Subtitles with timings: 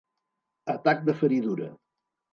[0.73, 1.69] Atac de feridura.